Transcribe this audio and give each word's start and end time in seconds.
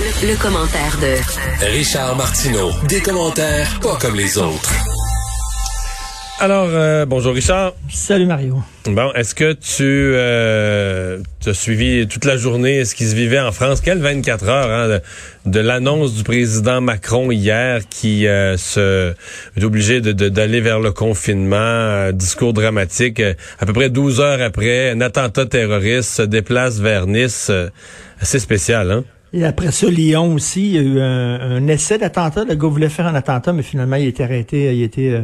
Le, 0.00 0.40
commentaire 0.40 0.96
de 1.00 1.66
Richard 1.76 2.14
Martineau. 2.16 2.70
Des 2.88 3.00
commentaires 3.00 3.80
pas 3.80 3.96
comme 4.00 4.14
les 4.14 4.38
autres. 4.38 4.72
Alors, 6.38 6.68
euh, 6.70 7.04
bonjour 7.04 7.34
Richard. 7.34 7.72
Salut 7.90 8.26
Mario. 8.26 8.62
Bon, 8.86 9.12
est-ce 9.14 9.34
que 9.34 9.54
tu 9.54 9.82
euh, 9.82 11.18
as 11.44 11.52
suivi 11.52 12.06
toute 12.06 12.26
la 12.26 12.36
journée 12.36 12.84
ce 12.84 12.94
qui 12.94 13.06
se 13.06 13.16
vivait 13.16 13.40
en 13.40 13.50
France? 13.50 13.80
Quelle 13.80 13.98
24 13.98 14.48
heures 14.48 14.70
hein, 14.70 15.00
de, 15.46 15.60
l'annonce 15.60 16.14
du 16.14 16.22
président 16.22 16.80
Macron 16.80 17.32
hier 17.32 17.80
qui 17.90 18.28
euh, 18.28 18.56
se, 18.56 19.14
est 19.56 19.64
obligé 19.64 20.00
d'aller 20.00 20.60
vers 20.60 20.78
le 20.78 20.92
confinement, 20.92 22.12
discours 22.12 22.52
dramatique. 22.52 23.20
à 23.58 23.66
peu 23.66 23.72
près 23.72 23.90
12 23.90 24.20
heures 24.20 24.42
après, 24.42 24.90
un 24.90 25.00
attentat 25.00 25.46
terroriste 25.46 26.10
se 26.10 26.22
déplace 26.22 26.78
vers 26.78 27.08
Nice. 27.08 27.50
assez 28.20 28.38
spécial, 28.38 28.92
hein? 28.92 29.04
Et 29.32 29.44
après 29.44 29.70
ça, 29.72 29.88
Lyon 29.88 30.34
aussi, 30.34 30.68
il 30.68 30.72
y 30.74 30.78
a 30.78 30.82
eu 30.82 31.00
un, 31.00 31.66
essai 31.68 31.98
d'attentat. 31.98 32.44
Le 32.44 32.54
gars 32.54 32.68
voulait 32.68 32.88
faire 32.88 33.06
un 33.06 33.14
attentat, 33.14 33.52
mais 33.52 33.62
finalement, 33.62 33.96
il 33.96 34.06
a 34.06 34.08
été 34.08 34.24
arrêté. 34.24 34.74
Il 34.74 34.82
a 34.82 34.84
été 34.84 35.20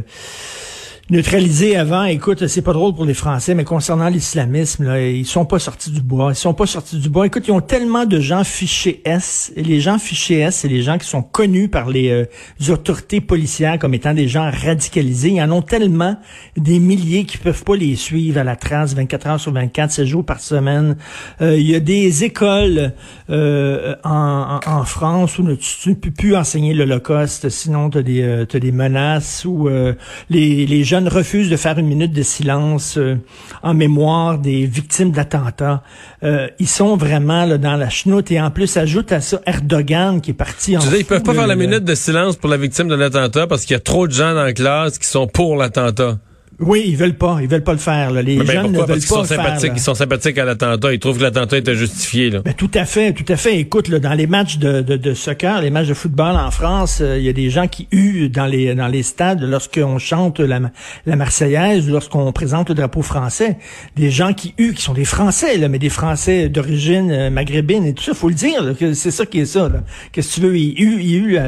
neutralisé 1.11 1.77
avant. 1.77 2.05
Écoute, 2.05 2.47
c'est 2.47 2.63
pas 2.63 2.73
drôle 2.73 2.95
pour 2.95 3.05
les 3.05 3.13
Français, 3.15 3.55
mais 3.55 3.65
concernant 3.65 4.09
l'islamisme, 4.09 4.85
là, 4.85 5.07
ils 5.07 5.27
sont 5.27 5.45
pas 5.45 5.59
sortis 5.59 5.91
du 5.91 6.01
bois. 6.01 6.31
Ils 6.33 6.37
sont 6.37 6.55
pas 6.55 6.67
sortis 6.67 6.99
du 6.99 7.11
bois. 7.11 7.27
Écoute, 7.27 7.45
ils 7.47 7.53
ont 7.53 7.61
tellement 7.61 8.07
de 8.07 8.21
gens 8.21 8.43
fichés 8.43 9.03
S. 9.05 9.53
Et 9.55 9.63
les 9.63 9.81
gens 9.81 9.99
fichés 9.99 10.39
S, 10.39 10.61
c'est 10.61 10.69
les 10.69 10.83
gens 10.83 10.97
qui 10.97 11.07
sont 11.07 11.23
connus 11.23 11.69
par 11.69 11.91
les, 11.91 12.09
euh, 12.11 12.73
autorités 12.73 13.21
policières 13.21 13.79
comme 13.79 13.93
étant 13.93 14.15
des 14.15 14.29
gens 14.29 14.51
radicalisés. 14.51 15.31
Ils 15.31 15.43
en 15.43 15.51
ont 15.51 15.63
tellement 15.63 16.17
des 16.57 16.79
milliers 16.79 17.25
qui 17.25 17.37
peuvent 17.37 17.65
pas 17.65 17.77
les 17.77 17.97
suivre 17.97 18.41
à 18.41 18.45
la 18.45 18.57
trace 18.57 18.95
24 18.95 19.27
heures 19.27 19.41
sur 19.41 19.53
24, 19.53 19.91
7 19.91 20.07
jours 20.07 20.25
par 20.25 20.41
semaine. 20.41 20.97
Euh, 21.43 21.59
il 21.59 21.69
y 21.71 21.75
a 21.75 21.81
des 21.81 22.25
écoles 22.25 22.93
euh, 23.29 23.95
en, 24.05 24.61
en, 24.67 24.85
France 24.85 25.39
où 25.39 25.57
tu 25.57 25.91
ne 25.91 25.95
peux 25.95 26.11
plus 26.11 26.35
enseigner 26.37 26.73
l'Holocauste, 26.73 27.49
sinon 27.51 27.91
tu 27.91 27.99
as 27.99 28.03
des, 28.03 28.23
as 28.23 28.59
des 28.59 28.73
menaces 28.73 29.45
ou 29.45 29.69
les, 30.31 30.67
les 30.67 30.85
gens 30.85 30.94
jeunes 30.95 31.09
refusent 31.09 31.51
de 31.51 31.57
faire 31.57 31.77
une 31.77 31.89
minute 31.89 32.13
de 32.13 32.23
silence 32.23 32.99
euh, 32.99 33.17
en 33.65 33.75
mémoire 33.75 34.39
des 34.39 34.65
victimes 34.65 35.11
d'attentats. 35.11 35.83
Euh, 36.23 36.47
ils 36.61 36.69
sont 36.69 36.97
vraiment 36.97 37.45
là, 37.47 37.59
dans 37.59 37.77
la 37.77 37.91
chenoute 37.91 38.31
et 38.31 38.41
en 38.41 38.53
plus 38.53 38.77
ajoute 38.77 39.11
à 39.11 39.21
ça 39.21 39.41
Erdogan 39.45 40.21
qui 40.21 40.31
est 40.31 40.35
parti 40.35 40.77
en 40.77 40.81
tu 40.81 40.97
ils 40.97 41.05
peuvent 41.05 41.25
pas 41.25 41.35
faire 41.35 41.49
la 41.49 41.57
minute 41.57 41.83
de 41.83 41.97
silence 41.97 42.37
pour 42.37 42.49
la 42.49 42.57
victime 42.57 42.87
de 42.87 42.95
l'attentat 42.95 43.49
parce 43.49 43.63
qu'il 43.63 43.75
y 43.75 43.77
a 43.77 43.81
trop 43.81 44.07
de 44.07 44.13
gens 44.13 44.35
dans 44.35 44.45
la 44.45 44.53
classe 44.53 44.99
qui 44.99 45.09
sont 45.09 45.27
pour 45.27 45.57
l'attentat. 45.57 46.19
Oui, 46.61 46.85
ils 46.87 46.97
veulent 46.97 47.17
pas. 47.17 47.39
Ils 47.41 47.49
veulent 47.49 47.65
pas 47.65 47.73
le 47.73 47.79
faire. 47.79 48.11
Là. 48.11 48.23
Les 48.23 48.37
ben, 48.37 48.47
jeunes 48.47 48.73
ne 48.73 48.79
veulent 48.79 48.87
pas 48.87 49.01
sont 49.01 49.23
le 49.23 49.27
sympathiques, 49.27 49.61
faire. 49.61 49.73
Ils 49.77 49.81
sont 49.81 49.95
sympathiques 49.95 50.39
à 50.39 50.45
l'attentat. 50.45 50.93
Ils 50.93 50.99
trouvent 50.99 51.19
que 51.19 51.23
l'attentat 51.23 51.59
était 51.59 51.75
justifié. 51.75 52.31
Là. 52.31 52.41
Ben, 52.45 52.55
tout 52.55 52.71
à 52.75 52.85
fait, 52.85 53.13
tout 53.13 53.31
à 53.33 53.37
fait. 53.37 53.59
Écoute, 53.59 53.89
là, 53.89 53.99
dans 53.99 54.15
les 54.15 54.27
matchs 54.27 54.59
de, 54.59 54.81
de, 54.81 54.97
de 54.97 55.15
soccer, 55.15 55.61
les 55.61 55.71
matchs 55.71 55.89
de 55.89 55.95
football 55.95 56.37
en 56.37 56.51
France, 56.51 57.01
euh, 57.01 57.19
il 57.19 57.25
y 57.25 57.29
a 57.29 57.33
des 57.33 57.51
gens 57.51 57.67
qui 57.67 57.89
huent 57.91 58.29
dans 58.29 58.47
les 58.47 58.75
dans 58.75 58.89
les 58.89 59.03
stades 59.03 59.43
lorsqu'on 59.43 59.99
chante 59.99 60.41
la, 60.41 60.61
la 61.07 61.17
Marseillaise, 61.17 61.89
lorsqu'on 61.89 62.31
présente 62.33 62.69
le 62.69 62.75
drapeau 62.75 63.03
français. 63.03 63.59
Des 63.97 64.11
gens 64.11 64.33
qui 64.33 64.55
huent, 64.59 64.75
qui 64.75 64.83
sont 64.83 64.95
des 64.95 65.05
Français, 65.05 65.59
là, 65.59 65.69
mais 65.69 65.79
des 65.79 65.89
Français 65.89 66.49
d'origine 66.49 67.11
euh, 67.11 67.31
maghrébine 67.31 67.85
et 67.85 67.95
tout 67.95 68.03
ça. 68.03 68.15
Faut 68.15 68.29
le 68.29 68.35
dire. 68.35 68.75
que 68.79 68.95
c'est 68.95 69.11
ça 69.11 69.27
qui 69.27 69.41
est 69.41 69.47
ça. 69.47 69.71
Qu'est-ce 70.13 70.37
que 70.37 70.41
tu 70.41 70.47
veux? 70.47 70.57
Ils 70.57 70.79
huent, 70.79 71.01
ils 71.01 71.17
huent. 71.17 71.39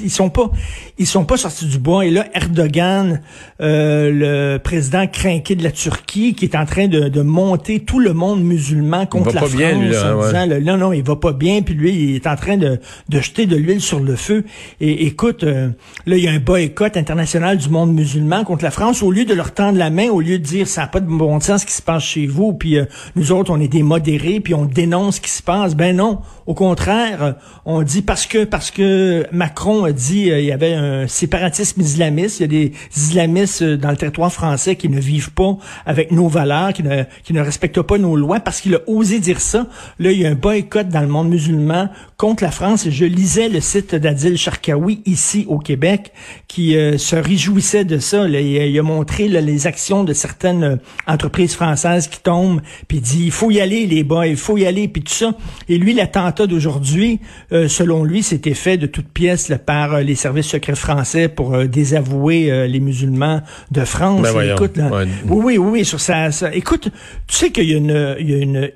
ils 0.00 0.10
sont 0.10 0.30
pas, 0.30 0.50
ils 0.98 1.06
sont 1.06 1.24
pas 1.24 1.36
sortis 1.36 1.66
du 1.66 1.78
bois. 1.78 2.06
Et 2.06 2.10
là, 2.10 2.26
Erdogan, 2.34 3.20
euh, 3.60 4.10
le 4.10 4.37
président 4.62 5.06
craqué 5.06 5.54
de 5.54 5.62
la 5.62 5.70
Turquie 5.70 6.34
qui 6.34 6.44
est 6.44 6.56
en 6.56 6.66
train 6.66 6.88
de, 6.88 7.08
de 7.08 7.22
monter 7.22 7.80
tout 7.80 7.98
le 7.98 8.12
monde 8.12 8.42
musulman 8.42 9.06
contre 9.06 9.32
la 9.32 9.40
France 9.40 9.54
bien, 9.54 9.78
lui, 9.78 9.90
là, 9.90 10.16
en 10.16 10.26
disant 10.26 10.46
non 10.60 10.76
non 10.76 10.92
il 10.92 11.02
va 11.02 11.16
pas 11.16 11.32
bien 11.32 11.62
puis 11.62 11.74
lui 11.74 11.92
il 11.92 12.16
est 12.16 12.26
en 12.26 12.36
train 12.36 12.56
de, 12.56 12.80
de 13.08 13.20
jeter 13.20 13.46
de 13.46 13.56
l'huile 13.56 13.80
sur 13.80 14.00
le 14.00 14.16
feu. 14.16 14.44
Et 14.80 15.06
écoute 15.06 15.44
euh, 15.44 15.68
là 16.06 16.16
il 16.16 16.24
y 16.24 16.28
a 16.28 16.32
un 16.32 16.38
boycott 16.38 16.96
international 16.96 17.58
du 17.58 17.68
monde 17.68 17.92
musulman 17.92 18.44
contre 18.44 18.64
la 18.64 18.70
France. 18.70 19.02
Au 19.02 19.10
lieu 19.10 19.24
de 19.24 19.34
leur 19.34 19.52
tendre 19.52 19.78
la 19.78 19.90
main 19.90 20.08
au 20.08 20.20
lieu 20.20 20.38
de 20.38 20.44
dire 20.44 20.66
ça 20.66 20.82
n'a 20.82 20.86
pas 20.88 21.00
de 21.00 21.06
bon 21.06 21.38
sens 21.40 21.62
ce 21.62 21.66
qui 21.66 21.72
se 21.72 21.82
passe 21.82 22.02
chez 22.02 22.26
vous 22.26 22.52
puis 22.52 22.78
euh, 22.78 22.84
nous 23.16 23.32
autres 23.32 23.50
on 23.50 23.60
est 23.60 23.68
des 23.68 23.82
modérés 23.82 24.40
puis 24.40 24.54
on 24.54 24.64
dénonce 24.64 25.16
ce 25.16 25.20
qui 25.20 25.30
se 25.30 25.42
passe. 25.42 25.74
Ben 25.74 25.96
non 25.96 26.20
au 26.46 26.54
contraire 26.54 27.36
on 27.64 27.82
dit 27.82 28.02
parce 28.02 28.26
que 28.26 28.44
parce 28.44 28.70
que 28.70 29.26
Macron 29.32 29.84
a 29.84 29.92
dit 29.92 30.30
euh, 30.30 30.40
il 30.40 30.46
y 30.46 30.52
avait 30.52 30.74
un 30.74 31.06
séparatisme 31.06 31.80
islamiste 31.80 32.40
il 32.40 32.42
y 32.42 32.44
a 32.44 32.48
des 32.48 32.72
islamistes 32.96 33.62
dans 33.62 33.90
le 33.90 33.96
territoire 33.96 34.27
français 34.30 34.76
qui 34.76 34.88
ne 34.88 35.00
vivent 35.00 35.32
pas 35.32 35.56
avec 35.86 36.10
nos 36.10 36.28
valeurs, 36.28 36.72
qui 36.72 36.82
ne, 36.82 37.40
respectent 37.40 37.82
pas 37.82 37.98
nos 37.98 38.16
lois, 38.16 38.40
parce 38.40 38.60
qu'il 38.60 38.74
a 38.74 38.80
osé 38.86 39.20
dire 39.20 39.40
ça. 39.40 39.66
Là, 39.98 40.12
il 40.12 40.20
y 40.20 40.26
a 40.26 40.30
un 40.30 40.34
boycott 40.34 40.88
dans 40.88 41.00
le 41.00 41.08
monde 41.08 41.28
musulman 41.28 41.88
contre 42.16 42.42
la 42.42 42.50
France. 42.50 42.88
Je 42.90 43.04
lisais 43.04 43.48
le 43.48 43.60
site 43.60 43.94
d'Adil 43.94 44.36
Sharkawi 44.36 45.02
ici 45.06 45.44
au 45.48 45.58
Québec, 45.58 46.12
qui 46.48 46.76
euh, 46.76 46.98
se 46.98 47.16
réjouissait 47.16 47.84
de 47.84 47.98
ça. 47.98 48.26
il, 48.26 48.78
a 48.78 48.82
montré 48.82 49.28
les 49.28 49.66
actions 49.66 50.04
de 50.04 50.12
certaines 50.12 50.64
euh, 50.64 50.76
entreprises 51.06 51.54
françaises 51.54 52.08
qui 52.08 52.20
tombent, 52.20 52.60
puis 52.88 52.98
il 52.98 53.02
dit, 53.02 53.24
il 53.26 53.30
faut 53.30 53.50
y 53.50 53.60
aller, 53.60 53.86
les 53.86 54.02
boys, 54.02 54.26
il 54.26 54.36
faut 54.36 54.56
y 54.56 54.66
aller, 54.66 54.88
puis 54.88 55.02
tout 55.02 55.12
ça. 55.12 55.34
Et 55.68 55.78
lui, 55.78 55.94
l'attentat 55.94 56.46
d'aujourd'hui, 56.46 57.20
euh, 57.52 57.68
selon 57.68 58.04
lui, 58.04 58.22
c'était 58.22 58.54
fait 58.54 58.76
de 58.76 58.86
toutes 58.86 59.08
pièces 59.08 59.52
par 59.64 60.00
les 60.00 60.14
services 60.14 60.46
secrets 60.46 60.74
français 60.74 61.28
pour 61.28 61.56
désavouer 61.66 62.68
les 62.68 62.80
musulmans 62.80 63.42
de 63.70 63.84
France. 63.84 64.17
Ben 64.22 64.54
écoute, 64.54 64.76
là, 64.76 64.90
oui, 65.26 65.56
oui, 65.56 65.58
oui, 65.58 65.84
sur 65.84 66.00
ça, 66.00 66.28
Écoute, 66.52 66.88
tu 67.26 67.36
sais 67.36 67.50
qu'il 67.50 67.70
y 67.70 67.74
a 67.74 67.78
une, 67.78 68.16
il 68.18 68.30
y 68.30 68.34
a 68.34 68.38
une 68.38 68.70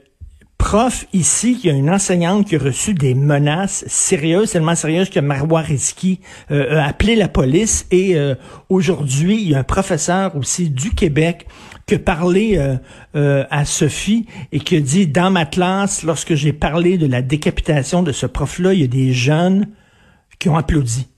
prof 0.62 1.06
ici, 1.12 1.58
il 1.60 1.68
y 1.68 1.72
a 1.72 1.76
une 1.76 1.90
enseignante 1.90 2.46
qui 2.46 2.54
a 2.54 2.58
reçu 2.60 2.94
des 2.94 3.14
menaces 3.14 3.84
sérieuses, 3.88 4.52
tellement 4.52 4.76
sérieuses 4.76 5.10
que 5.10 5.18
Marois 5.18 5.60
Risky 5.60 6.20
euh, 6.52 6.78
a 6.78 6.86
appelé 6.86 7.16
la 7.16 7.26
police 7.26 7.84
et 7.90 8.16
euh, 8.16 8.36
aujourd'hui, 8.68 9.42
il 9.42 9.50
y 9.50 9.54
a 9.56 9.58
un 9.58 9.64
professeur 9.64 10.36
aussi 10.36 10.70
du 10.70 10.90
Québec 10.90 11.48
qui 11.86 11.96
a 11.96 11.98
parlé 11.98 12.78
euh, 13.16 13.44
à 13.50 13.64
Sophie 13.64 14.26
et 14.52 14.60
qui 14.60 14.76
a 14.76 14.80
dit 14.80 15.08
dans 15.08 15.32
ma 15.32 15.46
classe, 15.46 16.04
lorsque 16.04 16.36
j'ai 16.36 16.52
parlé 16.52 16.96
de 16.96 17.06
la 17.06 17.22
décapitation 17.22 18.04
de 18.04 18.12
ce 18.12 18.26
prof-là, 18.26 18.72
il 18.72 18.82
y 18.82 18.84
a 18.84 18.86
des 18.88 19.12
jeunes 19.12 19.66
qui 20.38 20.48
ont 20.48 20.56
applaudi. 20.56 21.08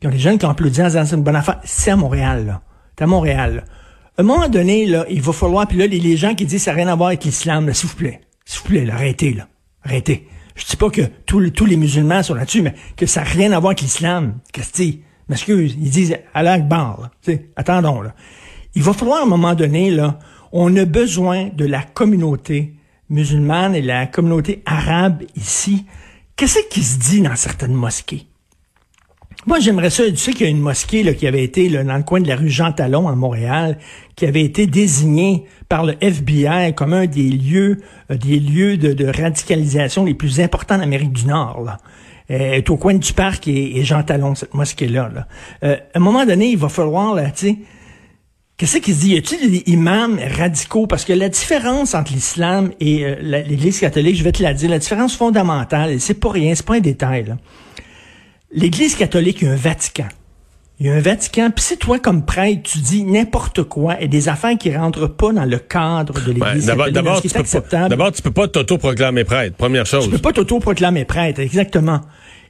Il 0.00 0.06
y 0.06 0.08
a 0.08 0.10
des 0.10 0.18
jeunes 0.18 0.38
qui 0.38 0.46
ont 0.46 0.50
applaudi 0.50 0.82
en 0.82 0.86
disant 0.86 1.04
c'est 1.04 1.14
une 1.14 1.22
bonne 1.22 1.36
affaire. 1.36 1.60
C'est 1.62 1.92
à 1.92 1.96
Montréal, 1.96 2.44
là. 2.44 2.62
À 3.00 3.06
Montréal. 3.06 3.56
Là. 3.56 3.64
À 4.16 4.20
un 4.20 4.24
moment 4.24 4.48
donné, 4.48 4.86
là, 4.86 5.06
il 5.10 5.22
va 5.22 5.32
falloir, 5.32 5.66
puis 5.66 5.78
là, 5.78 5.86
les, 5.86 6.16
gens 6.16 6.34
qui 6.34 6.44
disent 6.44 6.62
ça 6.62 6.72
n'a 6.72 6.76
rien 6.76 6.88
à 6.88 6.94
voir 6.94 7.08
avec 7.08 7.24
l'islam, 7.24 7.72
s'il 7.72 7.88
vous 7.88 7.96
plaît, 7.96 8.20
s'il 8.44 8.60
vous 8.60 8.68
plaît, 8.68 8.88
arrêtez, 8.90 9.32
là, 9.32 9.48
arrêtez. 9.82 10.28
Je 10.54 10.66
dis 10.66 10.76
pas 10.76 10.90
que 10.90 11.02
tous 11.26 11.64
les 11.64 11.76
musulmans 11.76 12.22
sont 12.22 12.34
là-dessus, 12.34 12.62
mais 12.62 12.74
que 12.96 13.06
ça 13.06 13.22
n'a 13.22 13.30
rien 13.30 13.52
à 13.52 13.58
voir 13.58 13.70
avec 13.70 13.80
l'islam. 13.80 14.38
Qu'est-ce 14.52 14.72
que 14.72 14.98
M'excuse, 15.28 15.76
ils 15.80 15.90
disent 15.90 16.16
Allah 16.34 16.52
Akbar, 16.54 17.00
là. 17.00 17.34
attendons, 17.56 18.02
là. 18.02 18.14
Il 18.74 18.82
va 18.82 18.92
falloir 18.92 19.20
à 19.20 19.22
un 19.22 19.28
moment 19.28 19.54
donné, 19.54 19.90
là, 19.90 20.18
on 20.52 20.76
a 20.76 20.84
besoin 20.84 21.48
de 21.48 21.64
la 21.64 21.82
communauté 21.82 22.74
musulmane 23.08 23.74
et 23.74 23.82
la 23.82 24.06
communauté 24.06 24.62
arabe 24.66 25.22
ici. 25.36 25.86
Qu'est-ce 26.36 26.68
qui 26.68 26.82
se 26.82 26.98
dit 26.98 27.20
dans 27.22 27.36
certaines 27.36 27.74
mosquées? 27.74 28.26
Moi, 29.44 29.58
j'aimerais 29.58 29.90
ça. 29.90 30.04
Tu 30.04 30.16
sais 30.16 30.32
qu'il 30.32 30.42
y 30.42 30.48
a 30.48 30.50
une 30.50 30.60
mosquée 30.60 31.02
là, 31.02 31.14
qui 31.14 31.26
avait 31.26 31.42
été 31.42 31.68
là, 31.68 31.82
dans 31.82 31.96
le 31.96 32.04
coin 32.04 32.20
de 32.20 32.28
la 32.28 32.36
rue 32.36 32.48
Jean 32.48 32.70
Talon 32.70 33.08
à 33.08 33.16
Montréal, 33.16 33.76
qui 34.14 34.24
avait 34.24 34.44
été 34.44 34.68
désignée 34.68 35.46
par 35.68 35.84
le 35.84 35.96
FBI 36.00 36.74
comme 36.76 36.92
un 36.92 37.06
des 37.06 37.28
lieux, 37.28 37.80
euh, 38.10 38.16
des 38.16 38.38
lieux 38.38 38.76
de, 38.76 39.06
radicalisation 39.06 40.04
les 40.04 40.14
plus 40.14 40.40
importants 40.40 40.78
d'Amérique 40.78 41.12
du 41.12 41.26
Nord. 41.26 41.62
Là. 41.64 41.78
Elle 42.28 42.54
est 42.54 42.70
au 42.70 42.76
coin 42.76 42.94
du 42.94 43.12
parc 43.12 43.48
et, 43.48 43.82
Jean 43.82 44.04
Talon, 44.04 44.36
cette 44.36 44.54
mosquée-là. 44.54 45.10
Là. 45.12 45.26
Euh, 45.64 45.76
à 45.92 45.98
un 45.98 46.00
moment 46.00 46.24
donné, 46.24 46.50
il 46.50 46.58
va 46.58 46.68
falloir, 46.68 47.14
là, 47.14 47.30
tu 47.30 47.48
sais, 47.48 47.56
Qu'est-ce 48.58 48.78
qu'il 48.78 48.94
se 48.94 49.00
dit? 49.00 49.14
Y 49.14 49.16
a-t-il 49.16 49.50
des 49.50 49.72
imams 49.72 50.20
radicaux? 50.38 50.86
Parce 50.86 51.04
que 51.04 51.12
la 51.12 51.28
différence 51.28 51.96
entre 51.96 52.12
l'islam 52.12 52.70
et 52.78 53.04
euh, 53.04 53.16
l'Église 53.20 53.80
catholique, 53.80 54.14
je 54.14 54.22
vais 54.22 54.30
te 54.30 54.40
la 54.40 54.54
dire, 54.54 54.70
la 54.70 54.78
différence 54.78 55.16
fondamentale, 55.16 55.98
c'est 55.98 56.14
pas 56.14 56.30
rien, 56.30 56.54
c'est 56.54 56.64
pas 56.64 56.76
un 56.76 56.80
détail. 56.80 57.24
Là 57.24 57.38
l'Église 58.54 58.94
catholique, 58.94 59.42
il 59.42 59.48
y 59.48 59.50
a 59.50 59.52
un 59.54 59.56
Vatican. 59.56 60.08
Il 60.80 60.86
y 60.86 60.90
a 60.90 60.94
un 60.94 61.00
Vatican, 61.00 61.50
puis 61.54 61.64
si 61.64 61.76
toi, 61.76 61.98
comme 61.98 62.24
prêtre, 62.24 62.62
tu 62.64 62.78
dis 62.78 63.04
n'importe 63.04 63.62
quoi 63.62 64.00
et 64.00 64.08
des 64.08 64.28
affaires 64.28 64.58
qui 64.58 64.74
rentrent 64.74 65.06
pas 65.06 65.32
dans 65.32 65.44
le 65.44 65.58
cadre 65.58 66.14
de 66.14 66.32
l'Église 66.32 66.66
catholique, 66.66 66.94
d'abord, 66.94 67.22
tu 67.22 67.28
peux 67.28 67.42
pas, 67.44 67.88
d'abord, 67.88 68.12
tu 68.12 68.22
peux 68.22 68.30
pas 68.32 68.48
t'auto-proclamer 68.48 69.24
prêtre, 69.24 69.56
première 69.56 69.86
chose. 69.86 70.04
Tu 70.04 70.10
peux 70.10 70.18
pas 70.18 70.32
t'auto-proclamer 70.32 71.04
prêtre, 71.04 71.40
exactement. 71.40 72.00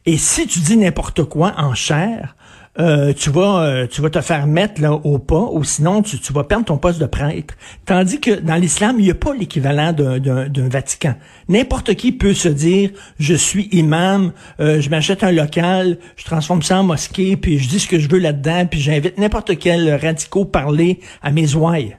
Et 0.07 0.17
si 0.17 0.47
tu 0.47 0.61
dis 0.61 0.77
n'importe 0.77 1.25
quoi 1.25 1.55
en 1.59 1.75
chair, 1.75 2.35
euh, 2.79 3.13
tu 3.13 3.29
vas 3.29 3.65
euh, 3.65 3.87
tu 3.87 4.01
vas 4.01 4.09
te 4.09 4.23
faire 4.23 4.47
mettre 4.47 4.81
là 4.81 4.95
au 4.95 5.19
pas 5.19 5.47
ou 5.53 5.63
sinon 5.63 6.01
tu, 6.01 6.17
vas 6.33 6.45
perdre 6.45 6.65
ton 6.65 6.79
poste 6.79 6.99
de 6.99 7.05
prêtre. 7.07 7.55
Tandis 7.85 8.19
que 8.19 8.31
dans 8.31 8.55
l'islam, 8.55 8.97
il 8.99 9.05
n'y 9.05 9.11
a 9.11 9.15
pas 9.15 9.35
l'équivalent 9.35 9.93
d'un 9.93 10.69
Vatican. 10.69 11.15
N'importe 11.49 11.95
qui 11.95 12.13
peut 12.13 12.33
se 12.33 12.49
dire 12.49 12.91
je 13.19 13.35
suis 13.35 13.69
imam, 13.73 14.33
euh, 14.59 14.81
je 14.81 14.89
m'achète 14.89 15.23
un 15.23 15.33
local, 15.33 15.99
je 16.17 16.25
transforme 16.25 16.63
ça 16.63 16.81
en 16.81 16.85
mosquée, 16.85 17.37
puis 17.37 17.59
je 17.59 17.69
dis 17.69 17.79
ce 17.79 17.89
que 17.89 17.99
je 17.99 18.09
veux 18.09 18.19
là-dedans, 18.19 18.65
puis 18.65 18.81
j'invite 18.81 19.19
n'importe 19.19 19.59
quel 19.59 19.95
radicaux 19.95 20.47
parler 20.47 21.01
à 21.23 21.31
mes 21.31 21.55
ouailles. 21.55 21.99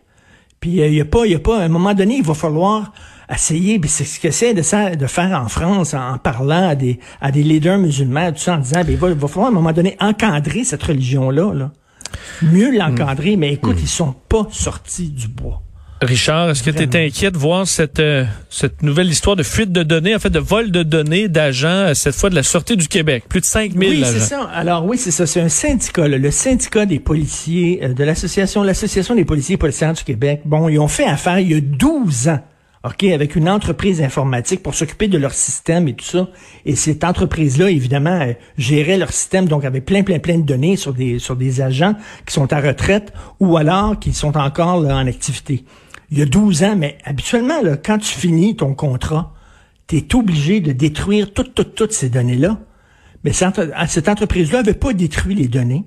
Puis 0.59 0.71
il 0.71 0.93
y 0.93 1.01
a 1.01 1.05
pas, 1.05 1.25
il 1.25 1.33
y 1.33 1.35
a 1.35 1.39
pas, 1.39 1.59
à 1.59 1.63
un 1.63 1.69
moment 1.69 1.93
donné, 1.93 2.15
il 2.15 2.23
va 2.23 2.33
falloir 2.33 2.93
essayer, 3.31 3.79
c'est 3.87 4.03
ce 4.03 4.19
qu'essaie 4.19 4.53
de, 4.53 4.95
de 4.95 5.07
faire 5.07 5.39
en 5.39 5.47
France 5.47 5.93
en 5.93 6.17
parlant 6.17 6.69
à 6.69 6.75
des, 6.75 6.99
à 7.21 7.31
des 7.31 7.43
leaders 7.43 7.77
musulmans, 7.77 8.31
tout 8.31 8.39
ça, 8.39 8.55
en 8.55 8.59
disant, 8.59 8.81
ben, 8.81 8.91
il, 8.91 8.97
va, 8.97 9.09
il 9.09 9.15
va 9.15 9.27
falloir 9.27 9.47
à 9.47 9.51
un 9.51 9.53
moment 9.53 9.71
donné 9.71 9.95
encadrer 9.99 10.63
cette 10.63 10.83
religion-là. 10.83 11.53
Là. 11.53 11.71
Mieux 12.41 12.77
l'encadrer, 12.77 13.37
mais 13.37 13.53
écoute, 13.53 13.77
ils 13.81 13.87
sont 13.87 14.13
pas 14.29 14.47
sortis 14.51 15.09
du 15.09 15.27
bois. 15.27 15.61
Richard, 16.01 16.49
est-ce 16.49 16.63
que 16.63 16.69
tu 16.69 16.83
es 16.83 17.05
inquiet 17.05 17.31
de 17.31 17.37
voir 17.37 17.67
cette, 17.67 17.99
euh, 17.99 18.25
cette 18.49 18.83
nouvelle 18.83 19.07
histoire 19.07 19.35
de 19.35 19.43
fuite 19.43 19.71
de 19.71 19.83
données, 19.83 20.15
en 20.15 20.19
fait, 20.19 20.29
de 20.29 20.39
vol 20.39 20.71
de 20.71 20.83
données 20.83 21.27
d'agents, 21.27 21.67
euh, 21.67 21.93
cette 21.93 22.15
fois 22.15 22.29
de 22.29 22.35
la 22.35 22.43
Sûreté 22.43 22.75
du 22.75 22.87
Québec? 22.87 23.23
Plus 23.29 23.39
de 23.39 23.45
5000 23.45 23.89
Oui, 23.89 24.03
c'est 24.05 24.19
ça. 24.19 24.43
Alors 24.53 24.85
oui, 24.85 24.97
c'est 24.97 25.11
ça. 25.11 25.25
C'est 25.25 25.41
un 25.41 25.49
syndicat, 25.49 26.07
le 26.07 26.31
syndicat 26.31 26.85
des 26.85 26.99
policiers, 26.99 27.79
euh, 27.83 27.93
de 27.93 28.03
l'association, 28.03 28.63
l'association 28.63 29.15
des 29.15 29.25
policiers 29.25 29.55
et 29.55 29.57
policières 29.57 29.93
du 29.93 30.03
Québec. 30.03 30.41
Bon, 30.45 30.67
ils 30.67 30.79
ont 30.79 30.87
fait 30.87 31.05
affaire 31.05 31.39
il 31.39 31.51
y 31.51 31.55
a 31.55 31.61
12 31.61 32.27
ans. 32.29 32.39
OK, 32.85 33.03
avec 33.05 33.37
une 33.37 33.47
entreprise 33.47 34.01
informatique 34.01 34.61
pour 34.61 34.75
s'occuper 34.75 35.07
de 35.07 35.17
leur 35.17 35.33
système 35.33 35.87
et 35.87 35.93
tout 35.93 36.03
ça. 36.03 36.29
Et 36.65 36.75
cette 36.75 37.05
entreprise-là, 37.05 37.69
évidemment, 37.69 38.27
gérait 38.57 38.97
leur 38.97 39.13
système, 39.13 39.47
donc 39.47 39.63
avait 39.63 39.79
plein, 39.79 40.03
plein, 40.03 40.19
plein 40.19 40.37
de 40.37 40.43
données 40.43 40.75
sur 40.75 40.93
des, 40.93 41.17
sur 41.17 41.37
des 41.37 41.61
agents 41.61 41.95
qui 42.25 42.33
sont 42.33 42.51
à 42.51 42.59
retraite 42.59 43.13
ou 43.39 43.55
alors 43.55 43.97
qui 43.97 44.11
sont 44.11 44.35
encore 44.37 44.85
en 44.85 45.07
activité 45.07 45.63
il 46.13 46.19
y 46.19 46.21
a 46.21 46.25
12 46.27 46.63
ans, 46.63 46.75
mais 46.77 46.99
habituellement, 47.05 47.59
là, 47.63 47.75
quand 47.75 47.97
tu 47.97 48.13
finis 48.13 48.55
ton 48.55 48.75
contrat, 48.75 49.33
tu 49.87 49.97
es 49.97 50.15
obligé 50.15 50.59
de 50.59 50.71
détruire 50.71 51.33
toutes, 51.33 51.55
toutes, 51.55 51.73
toutes 51.73 51.91
ces 51.91 52.09
données-là. 52.09 52.59
Mais 53.23 53.31
cette 53.33 54.07
entreprise-là 54.07 54.59
n'avait 54.59 54.77
pas 54.77 54.93
détruit 54.93 55.33
les 55.33 55.47
données. 55.47 55.85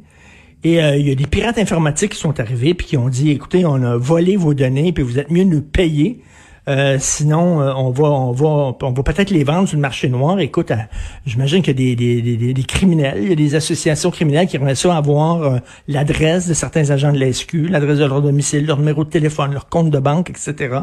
Et 0.64 0.82
euh, 0.82 0.96
il 0.96 1.06
y 1.06 1.12
a 1.12 1.14
des 1.14 1.28
pirates 1.28 1.58
informatiques 1.58 2.14
qui 2.14 2.18
sont 2.18 2.40
arrivés 2.40 2.74
puis 2.74 2.88
qui 2.88 2.96
ont 2.96 3.08
dit, 3.08 3.30
écoutez, 3.30 3.64
on 3.64 3.80
a 3.84 3.96
volé 3.96 4.36
vos 4.36 4.52
données, 4.52 4.92
puis 4.92 5.04
vous 5.04 5.20
êtes 5.20 5.30
mieux 5.30 5.44
de 5.44 5.50
nous 5.50 5.62
payer. 5.62 6.22
Euh, 6.68 6.96
sinon, 6.98 7.60
euh, 7.60 7.72
on 7.76 7.90
va, 7.90 8.10
on 8.10 8.32
va, 8.32 8.76
on 8.82 8.92
va 8.92 9.02
peut-être 9.04 9.30
les 9.30 9.44
vendre 9.44 9.68
sur 9.68 9.76
le 9.76 9.82
marché 9.82 10.08
noir. 10.08 10.40
Écoute, 10.40 10.72
euh, 10.72 10.76
j'imagine 11.24 11.62
qu'il 11.62 11.80
y 11.80 11.92
a 11.92 11.94
des, 11.94 12.22
des, 12.22 12.52
des, 12.52 12.62
criminels, 12.64 13.18
il 13.22 13.28
y 13.28 13.32
a 13.32 13.36
des 13.36 13.54
associations 13.54 14.10
criminelles 14.10 14.48
qui 14.48 14.56
aimeraient 14.56 14.74
ça 14.74 14.96
avoir 14.96 15.60
l'adresse 15.86 16.48
de 16.48 16.54
certains 16.54 16.90
agents 16.90 17.12
de 17.12 17.18
l'SQ, 17.18 17.68
l'adresse 17.68 17.98
de 17.98 18.04
leur 18.04 18.20
domicile, 18.20 18.66
leur 18.66 18.78
numéro 18.78 19.04
de 19.04 19.10
téléphone, 19.10 19.52
leur 19.52 19.68
compte 19.68 19.90
de 19.90 19.98
banque, 20.00 20.30
etc. 20.30 20.80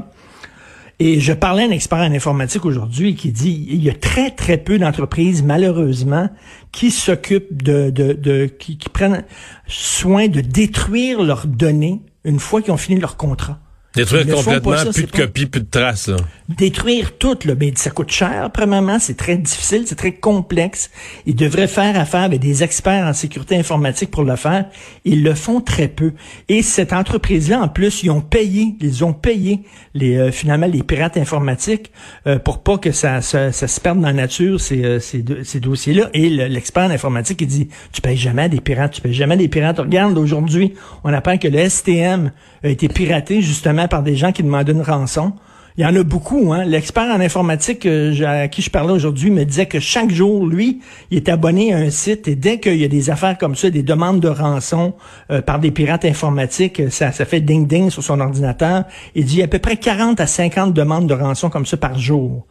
Et 1.00 1.19
je 1.19 1.33
parlais 1.33 1.63
à 1.63 1.65
un 1.65 1.71
expert 1.71 2.00
en 2.00 2.13
informatique 2.13 2.63
aujourd'hui 2.63 3.15
qui 3.15 3.31
dit 3.31 3.68
il 3.69 3.83
y 3.83 3.89
a 3.89 3.94
très 3.94 4.31
très 4.31 4.57
peu 4.57 4.77
d'entreprises 4.77 5.44
malheureusement 5.44 6.30
qui 6.71 6.91
s'occupent 6.91 7.62
de, 7.62 7.89
de, 7.89 8.13
de 8.13 8.45
qui, 8.45 8.77
qui 8.77 8.89
prennent 8.89 9.25
soin 9.68 10.27
de 10.27 10.39
détruire 10.39 11.21
leurs 11.24 11.47
données 11.47 12.01
une 12.24 12.39
fois 12.39 12.62
qu'ils 12.62 12.71
ont 12.71 12.77
fini 12.77 13.01
leur 13.01 13.18
contrat. 13.18 13.59
Détruire 13.95 14.28
complètement, 14.28 14.92
plus 14.92 15.06
de 15.06 15.12
copies, 15.12 15.45
plus 15.45 15.62
de 15.62 15.69
traces. 15.69 16.07
Là. 16.07 16.18
Détruire 16.50 17.16
tout, 17.18 17.38
là, 17.45 17.54
mais 17.60 17.72
ça 17.75 17.92
coûte 17.92 18.12
cher, 18.12 18.50
premièrement, 18.51 18.98
c'est 19.00 19.16
très 19.16 19.38
difficile, 19.38 19.84
c'est 19.86 19.95
très 19.95 20.13
complexe. 20.13 20.90
Ils 21.28 21.36
devraient 21.36 21.68
faire 21.68 22.00
affaire 22.00 22.22
avec 22.22 22.40
des 22.40 22.63
experts 22.63 23.06
en 23.06 23.13
sécurité 23.13 23.56
informatique 23.56 24.10
pour 24.10 24.24
le 24.24 24.36
faire. 24.36 24.66
Ils 25.06 25.24
le 25.24 25.36
font 25.36 25.62
très 25.62 25.88
peu. 25.88 26.13
Et 26.50 26.63
cette 26.63 26.92
entreprise-là, 26.92 27.62
en 27.62 27.68
plus, 27.68 28.01
ils 28.01 28.10
ont 28.10 28.22
payé, 28.22 28.75
ils 28.81 29.06
ont 29.06 29.13
payé 29.13 29.62
les 29.94 30.18
euh, 30.18 30.31
finalement 30.31 30.68
les 30.68 30.81
pirates 30.81 31.18
informatiques 31.18 31.92
euh, 32.25 32.40
pour 32.40 32.63
pas 32.63 32.80
que 32.80 32.92
ça, 32.92 33.22
ça, 33.22 33.51
se 33.51 33.80
perde 33.80 34.00
dans 34.00 34.07
la 34.07 34.13
nature, 34.13 34.60
ces, 34.60 34.84
euh, 34.84 35.00
ces, 35.00 35.24
ces 35.44 35.60
dossiers-là. 35.60 36.10
Et 36.13 36.30
l'expert 36.30 36.86
en 36.86 36.90
informatique, 36.90 37.42
il 37.42 37.48
dit, 37.48 37.68
tu 37.92 38.01
payes 38.01 38.18
jamais 38.18 38.50
des 38.50 38.60
pirates, 38.60 38.94
tu 38.94 39.01
payes 39.01 39.13
jamais 39.13 39.38
des 39.38 39.48
pirates. 39.48 39.78
Regarde, 39.78 40.18
aujourd'hui, 40.18 40.74
on 41.04 41.13
apprend 41.13 41.38
que 41.38 41.48
le 41.48 41.69
STM 41.69 42.31
a 42.63 42.69
été 42.69 42.88
piraté 42.88 43.42
justement 43.42 43.82
par 43.88 44.03
des 44.03 44.15
gens 44.15 44.31
qui 44.31 44.44
demandaient 44.44 44.74
une 44.74 44.81
rançon. 44.81 45.33
Il 45.75 45.83
y 45.83 45.85
en 45.85 45.95
a 45.95 46.03
beaucoup. 46.03 46.53
Hein? 46.53 46.65
L'expert 46.65 47.09
en 47.15 47.19
informatique 47.19 47.85
euh, 47.88 48.44
à 48.44 48.47
qui 48.47 48.62
je 48.62 48.69
parlais 48.69 48.94
aujourd'hui 48.94 49.31
me 49.31 49.44
disait 49.44 49.65
que 49.65 49.80
chaque 49.80 50.12
jour, 50.12 50.45
lui, 50.45 50.81
il 51.09 51.18
est 51.18 51.30
abonné 51.30 51.74
à 51.74 51.77
un 51.77 51.89
site 51.89 52.27
et 52.27 52.35
dès 52.35 52.59
qu'il 52.59 52.77
y 52.77 52.83
a 52.83 52.88
des 52.88 53.09
affaires 53.09 53.38
comme 53.38 53.56
ça, 53.56 53.69
des 53.71 53.81
demandes 53.81 54.19
de 54.19 54.27
rançon 54.27 54.94
euh, 55.31 55.41
par 55.41 55.59
des 55.59 55.71
pirates 55.71 56.06
informatiques, 56.06 56.91
ça, 56.91 57.12
ça 57.12 57.25
fait 57.25 57.41
ding-ding 57.41 57.89
sur 57.89 58.03
son 58.03 58.19
ordinateur. 58.19 58.83
Il 59.15 59.25
dit 59.25 59.41
à 59.41 59.47
peu 59.47 59.57
près 59.57 59.77
40 59.77 60.19
à 60.19 60.27
50 60.27 60.74
demandes 60.74 61.07
de 61.07 61.15
rançon 61.15 61.50
comme 61.50 61.65
ça 61.65 61.77
par 61.77 61.97
jour 61.97 62.45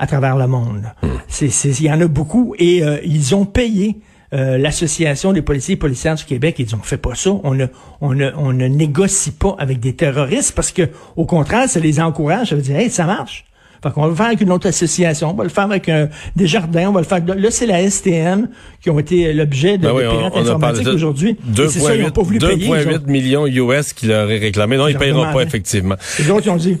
à 0.00 0.06
travers 0.08 0.36
le 0.36 0.48
monde. 0.48 0.92
Hmm. 1.02 1.08
C'est, 1.28 1.48
il 1.48 1.84
y 1.84 1.92
en 1.92 2.00
a 2.00 2.08
beaucoup 2.08 2.54
et 2.58 2.82
euh, 2.82 2.98
ils 3.04 3.36
ont 3.36 3.44
payé 3.44 4.00
euh, 4.32 4.58
l'Association 4.58 5.32
des 5.32 5.42
policiers 5.42 5.74
et 5.74 5.78
policières 5.78 6.14
du 6.14 6.24
Québec, 6.24 6.56
ils 6.58 6.64
disent, 6.64 6.74
on 6.74 6.82
fait 6.82 6.96
pas 6.96 7.14
ça, 7.14 7.30
on 7.44 7.54
ne, 7.54 7.66
on 8.00 8.14
ne, 8.14 8.30
on 8.36 8.52
ne 8.52 8.66
négocie 8.66 9.32
pas 9.32 9.54
avec 9.58 9.80
des 9.80 9.94
terroristes 9.94 10.54
parce 10.54 10.72
que, 10.72 10.88
au 11.16 11.24
contraire, 11.24 11.68
ça 11.68 11.80
les 11.80 12.00
encourage, 12.00 12.50
ça 12.50 12.56
veut 12.56 12.62
dire, 12.62 12.76
hey, 12.76 12.90
ça 12.90 13.04
marche. 13.04 13.44
Fait 13.82 13.92
qu'on 13.92 14.02
va 14.02 14.08
le 14.08 14.14
faire 14.14 14.26
avec 14.26 14.40
une 14.40 14.50
autre 14.50 14.66
association, 14.66 15.30
on 15.32 15.34
va 15.34 15.44
le 15.44 15.50
faire 15.50 15.64
avec 15.64 15.90
un, 15.90 16.08
des 16.36 16.46
jardins, 16.46 16.88
on 16.88 16.92
va 16.92 17.00
le 17.00 17.06
faire. 17.06 17.20
Là, 17.26 17.50
c'est 17.50 17.66
la 17.66 17.88
STM 17.88 18.48
qui 18.80 18.88
ont 18.88 18.98
été 18.98 19.34
l'objet 19.34 19.76
de, 19.76 19.86
ben 19.86 20.10
pirates 20.10 20.36
informatiques 20.36 20.88
aujourd'hui. 20.88 21.36
2,8 21.54 23.06
millions 23.06 23.46
US 23.46 23.92
qui 23.92 24.06
leur 24.06 24.30
est 24.30 24.38
réclamé. 24.38 24.78
Non, 24.78 24.88
ils 24.88 24.94
ne 24.94 24.98
payeront 24.98 25.30
pas, 25.32 25.42
effectivement. 25.42 25.96
Les 26.18 26.30
autres, 26.30 26.46
ils 26.46 26.50
ont 26.50 26.56
dit, 26.56 26.78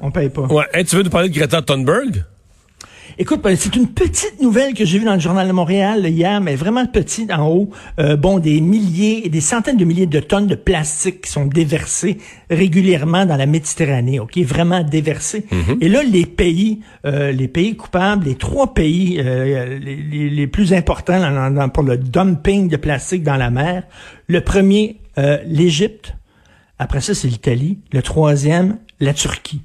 on 0.00 0.10
paye 0.10 0.30
pas. 0.30 0.42
Ouais. 0.42 0.84
tu 0.84 0.96
veux 0.96 1.02
nous 1.02 1.10
parler 1.10 1.28
de 1.28 1.34
Greta 1.34 1.60
Thunberg? 1.60 2.24
Écoute, 3.18 3.40
c'est 3.56 3.74
une 3.76 3.88
petite 3.88 4.42
nouvelle 4.42 4.74
que 4.74 4.84
j'ai 4.84 4.98
vue 4.98 5.06
dans 5.06 5.14
le 5.14 5.20
journal 5.20 5.48
de 5.48 5.52
Montréal 5.52 6.06
hier, 6.06 6.38
mais 6.42 6.54
vraiment 6.54 6.84
petite 6.84 7.32
en 7.32 7.48
haut. 7.48 7.70
Euh, 7.98 8.14
bon, 8.14 8.38
des 8.38 8.60
milliers 8.60 9.22
et 9.24 9.30
des 9.30 9.40
centaines 9.40 9.78
de 9.78 9.86
milliers 9.86 10.04
de 10.04 10.20
tonnes 10.20 10.46
de 10.46 10.54
plastique 10.54 11.22
qui 11.22 11.30
sont 11.30 11.46
déversées 11.46 12.18
régulièrement 12.50 13.24
dans 13.24 13.36
la 13.36 13.46
Méditerranée, 13.46 14.20
ok, 14.20 14.36
vraiment 14.40 14.82
déversées. 14.82 15.46
Mhm. 15.50 15.78
Et 15.80 15.88
là, 15.88 16.02
les 16.02 16.26
pays, 16.26 16.80
euh, 17.06 17.32
les 17.32 17.48
pays 17.48 17.74
coupables, 17.74 18.26
les 18.26 18.34
trois 18.34 18.74
pays 18.74 19.18
euh, 19.18 19.78
les, 19.78 20.28
les, 20.28 20.46
plus 20.46 20.74
importants 20.74 21.70
pour 21.72 21.84
le 21.84 21.96
dumping 21.96 22.68
de 22.68 22.76
plastique 22.76 23.22
dans 23.22 23.36
la 23.36 23.48
mer. 23.48 23.84
Le 24.28 24.42
premier, 24.42 24.98
l'Égypte. 25.46 26.14
Après 26.78 27.00
ça, 27.00 27.14
c'est 27.14 27.28
l'Italie. 27.28 27.78
Le 27.92 28.02
troisième, 28.02 28.76
la 29.00 29.14
Turquie. 29.14 29.62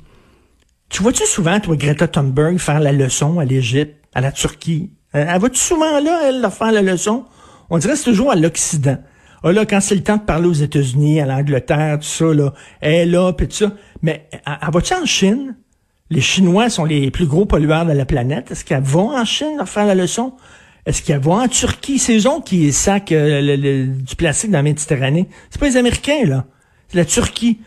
Tu 0.92 1.02
vois-tu 1.02 1.26
souvent, 1.26 1.58
toi, 1.62 1.78
Greta 1.78 2.08
Thunberg, 2.08 2.58
faire 2.58 2.82
la 2.82 2.92
leçon 2.92 3.40
à 3.40 3.46
l'Égypte, 3.46 3.96
à 4.14 4.20
la 4.20 4.32
Turquie? 4.34 4.92
Euh, 5.16 5.26
elle 5.28 5.42
va-tu 5.42 5.58
souvent 5.58 6.00
là, 6.02 6.24
elle, 6.26 6.46
faire 6.52 6.72
la 6.74 6.82
leçon? 6.82 7.24
On 7.70 7.78
dirait 7.78 7.94
que 7.94 8.00
c'est 8.00 8.12
toujours 8.12 8.32
à 8.32 8.36
l'Occident. 8.36 8.98
Ah 9.44 9.54
là, 9.54 9.66
quand 9.66 9.80
c'est 9.80 9.96
le 9.96 10.04
temps 10.04 10.18
de 10.18 10.24
parler 10.24 10.48
aux 10.48 10.54
États-Unis, 10.54 11.22
à 11.22 11.26
l'Angleterre, 11.26 11.98
tout 12.00 12.06
ça, 12.06 12.26
là, 12.26 12.54
elle 12.82 13.12
là, 13.12 13.32
puis 13.32 13.48
tout 13.48 13.56
ça. 13.56 13.72
Mais 14.02 14.28
elle 14.46 14.72
va-tu 14.72 14.94
en 14.94 15.06
Chine? 15.06 15.56
Les 16.10 16.20
Chinois 16.20 16.70
sont 16.70 16.84
les 16.84 17.10
plus 17.10 17.26
gros 17.26 17.46
pollueurs 17.46 17.86
de 17.86 17.94
la 17.94 18.06
planète. 18.06 18.52
Est-ce 18.52 18.66
qu'elle 18.66 18.84
va 18.84 19.00
en 19.00 19.24
Chine 19.24 19.56
leur 19.58 19.70
faire 19.70 19.86
la 19.86 19.96
leçon? 19.96 20.34
Est-ce 20.86 21.02
qu'elle 21.02 21.22
va 21.22 21.32
en 21.32 21.48
Turquie? 21.48 22.00
C'est 22.00 22.18
eux 22.18 22.42
qui 22.46 22.74
sacent 22.74 23.04
euh, 23.14 23.86
du 23.88 24.16
plastique 24.18 24.52
dans 24.52 24.58
la 24.58 24.64
Méditerranée. 24.64 25.30
C'est 25.50 25.60
pas 25.60 25.68
les 25.68 25.78
Américains, 25.78 26.26
là. 26.26 26.46
C'est 26.90 26.98
la 26.98 27.06
Turquie 27.06 27.62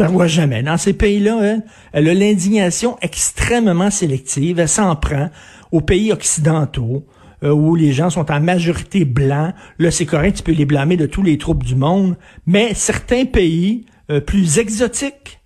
ne 0.00 0.08
voit 0.08 0.26
jamais. 0.26 0.62
Dans 0.62 0.76
ces 0.76 0.92
pays-là, 0.92 1.38
elle, 1.42 1.62
elle 1.92 2.08
a 2.08 2.14
l'indignation 2.14 2.96
extrêmement 3.00 3.90
sélective. 3.90 4.58
Elle 4.58 4.68
s'en 4.68 4.96
prend 4.96 5.30
aux 5.70 5.80
pays 5.80 6.12
occidentaux 6.12 7.06
euh, 7.44 7.52
où 7.52 7.74
les 7.74 7.92
gens 7.92 8.10
sont 8.10 8.30
en 8.30 8.40
majorité 8.40 9.04
blancs. 9.04 9.54
Là, 9.78 9.90
c'est 9.90 10.06
correct, 10.06 10.38
tu 10.38 10.42
peux 10.42 10.52
les 10.52 10.64
blâmer 10.64 10.96
de 10.96 11.06
tous 11.06 11.22
les 11.22 11.38
troubles 11.38 11.64
du 11.64 11.76
monde. 11.76 12.16
Mais 12.46 12.74
certains 12.74 13.24
pays 13.24 13.86
euh, 14.10 14.20
plus 14.20 14.58
exotiques, 14.58 15.40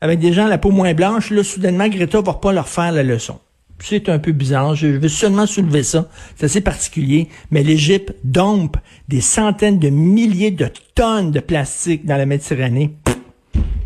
avec 0.00 0.18
des 0.20 0.32
gens 0.32 0.46
à 0.46 0.48
la 0.48 0.58
peau 0.58 0.70
moins 0.70 0.94
blanche, 0.94 1.30
là, 1.30 1.42
soudainement, 1.42 1.88
Greta 1.88 2.20
va 2.20 2.34
pas 2.34 2.52
leur 2.52 2.68
faire 2.68 2.92
la 2.92 3.02
leçon. 3.02 3.38
C'est 3.78 4.08
un 4.08 4.18
peu 4.18 4.32
bizarre. 4.32 4.74
Je 4.74 4.86
veux 4.86 5.08
seulement 5.08 5.46
soulever 5.46 5.82
ça. 5.82 6.08
C'est 6.36 6.46
assez 6.46 6.60
particulier. 6.60 7.28
Mais 7.50 7.62
l'Égypte 7.62 8.14
dompe 8.22 8.76
des 9.08 9.20
centaines 9.20 9.78
de 9.78 9.90
milliers 9.90 10.50
de 10.50 10.70
tonnes 10.94 11.32
de 11.32 11.40
plastique 11.40 12.06
dans 12.06 12.16
la 12.16 12.24
Méditerranée. 12.24 12.94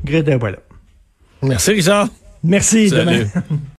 Greta, 0.09 0.37
voilà. 0.37 0.59
Merci, 1.43 1.71
Richard. 1.73 2.09
Merci, 2.43 2.91
demain. 2.91 3.25